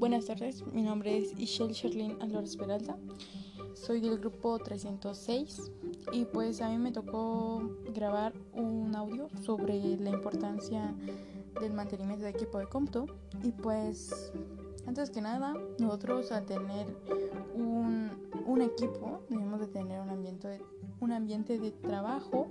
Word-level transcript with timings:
Buenas 0.00 0.24
tardes, 0.24 0.66
mi 0.72 0.80
nombre 0.80 1.18
es 1.18 1.38
Ishel 1.38 1.72
Sherlin 1.72 2.16
Alvarez 2.22 2.56
Peralta, 2.56 2.96
soy 3.74 4.00
del 4.00 4.18
grupo 4.18 4.58
306 4.58 5.70
y 6.10 6.24
pues 6.24 6.62
a 6.62 6.70
mí 6.70 6.78
me 6.78 6.90
tocó 6.90 7.62
grabar 7.94 8.32
un 8.54 8.96
audio 8.96 9.28
sobre 9.42 9.98
la 9.98 10.08
importancia 10.08 10.94
del 11.60 11.74
mantenimiento 11.74 12.24
de 12.24 12.30
equipo 12.30 12.58
de 12.58 12.66
cómputo. 12.66 13.08
Y 13.42 13.52
pues 13.52 14.32
antes 14.86 15.10
que 15.10 15.20
nada 15.20 15.54
nosotros 15.78 16.32
al 16.32 16.46
tener 16.46 16.86
un, 17.54 18.10
un 18.46 18.62
equipo 18.62 19.19
tener 19.72 20.00
un 20.00 20.10
ambiente 20.10 20.48
de, 20.48 20.62
un 21.00 21.12
ambiente 21.12 21.58
de 21.58 21.70
trabajo 21.70 22.48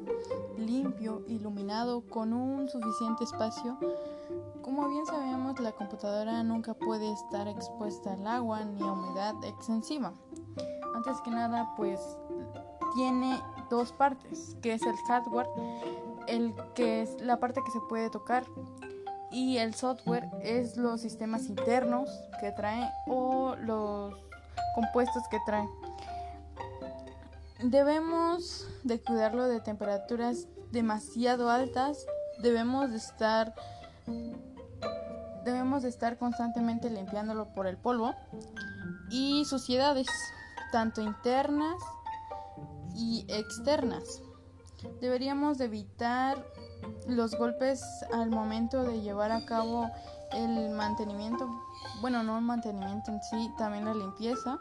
limpio, 0.58 1.24
iluminado, 1.28 2.02
con 2.02 2.34
un 2.34 2.70
suficiente 2.70 3.24
espacio 3.24 3.78
como 4.62 4.88
bien 4.88 5.06
sabemos, 5.06 5.60
la 5.60 5.72
computadora 5.72 6.44
nunca 6.44 6.74
puede 6.76 7.12
estar 7.12 7.48
expuesta 7.48 8.14
al 8.14 8.28
agua 8.28 8.64
ni 8.66 8.82
a 8.84 8.92
humedad 8.92 9.34
excesiva. 9.44 10.14
Antes 10.96 11.20
que 11.22 11.32
nada, 11.32 11.74
pues 11.76 12.00
tiene 12.94 13.42
dos 13.70 13.92
partes, 13.94 14.56
que 14.62 14.74
es 14.74 14.84
el 14.84 14.96
hardware, 15.08 15.48
el 16.28 16.54
que 16.76 17.02
es 17.02 17.20
la 17.22 17.40
parte 17.40 17.62
que 17.66 17.72
se 17.72 17.80
puede 17.90 18.10
tocar 18.10 18.44
y 19.32 19.58
el 19.58 19.74
software 19.74 20.30
es 20.44 20.78
los 20.78 21.02
sistemas 21.02 21.48
internos 21.48 22.10
que 22.40 22.52
trae 22.52 22.92
o 23.08 23.56
los 23.56 24.14
compuestos 24.76 25.24
que 25.32 25.38
trae. 25.46 25.68
Debemos 27.64 28.68
de 28.84 29.02
cuidarlo 29.02 29.48
de 29.48 29.60
temperaturas 29.60 30.48
demasiado 30.72 31.50
altas, 31.50 32.06
debemos 32.42 32.92
de 32.92 32.98
estar 32.98 33.54
debemos 35.44 35.84
de 35.84 35.90
estar 35.90 36.18
constantemente 36.18 36.90
limpiándolo 36.90 37.54
por 37.54 37.68
el 37.68 37.78
polvo 37.78 38.14
y 39.10 39.46
suciedades, 39.46 40.08
tanto 40.72 41.02
internas 41.02 41.76
y 42.96 43.26
externas. 43.28 44.22
Deberíamos 45.02 45.58
de 45.58 45.66
evitar 45.66 46.46
los 47.08 47.36
golpes 47.36 47.84
al 48.14 48.30
momento 48.30 48.84
de 48.84 49.02
llevar 49.02 49.32
a 49.32 49.46
cabo 49.46 49.90
el 50.32 50.70
mantenimiento, 50.70 51.50
bueno, 52.02 52.24
no 52.24 52.38
el 52.38 52.44
mantenimiento 52.44 53.12
en 53.12 53.22
sí, 53.24 53.52
también 53.58 53.86
la 53.86 53.94
limpieza. 53.94 54.60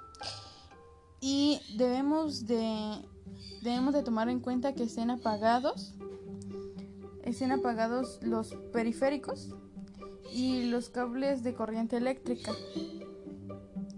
Y 1.21 1.61
debemos 1.77 2.47
de 2.47 3.05
debemos 3.63 3.93
de 3.93 4.03
tomar 4.03 4.29
en 4.29 4.41
cuenta 4.41 4.73
que 4.75 4.85
estén 4.85 5.11
apagados 5.11 5.95
estén 7.29 7.53
apagados 7.53 8.21
los 8.23 8.55
periféricos 8.73 9.55
y 10.33 10.65
los 10.71 10.89
cables 10.89 11.43
de 11.43 11.55
corriente 11.55 11.97
eléctrica. 11.97 12.53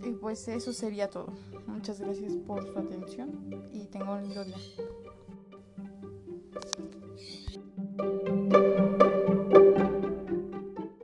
Y 0.04 0.12
pues 0.20 0.48
eso 0.48 0.72
sería 0.72 1.10
todo. 1.10 1.32
Muchas 1.66 2.00
gracias 2.00 2.34
por 2.46 2.66
su 2.66 2.78
atención 2.78 3.68
y 3.72 3.84
tengo 3.86 4.12
un 4.12 4.22
lindo 4.22 4.44
día. 4.44 4.56